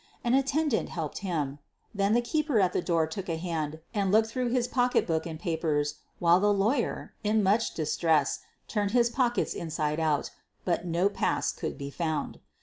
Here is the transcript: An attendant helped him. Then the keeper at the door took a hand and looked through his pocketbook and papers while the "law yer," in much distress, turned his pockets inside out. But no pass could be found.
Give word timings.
An 0.23 0.33
attendant 0.33 0.89
helped 0.89 1.19
him. 1.19 1.59
Then 1.93 2.13
the 2.13 2.23
keeper 2.23 2.59
at 2.59 2.73
the 2.73 2.81
door 2.81 3.05
took 3.05 3.29
a 3.29 3.37
hand 3.37 3.81
and 3.93 4.11
looked 4.11 4.29
through 4.29 4.49
his 4.49 4.67
pocketbook 4.67 5.27
and 5.27 5.39
papers 5.39 5.99
while 6.17 6.39
the 6.39 6.51
"law 6.51 6.73
yer," 6.73 7.13
in 7.23 7.43
much 7.43 7.75
distress, 7.75 8.39
turned 8.67 8.93
his 8.97 9.11
pockets 9.11 9.53
inside 9.53 9.99
out. 9.99 10.31
But 10.65 10.87
no 10.87 11.07
pass 11.07 11.51
could 11.51 11.77
be 11.77 11.91
found. 11.91 12.39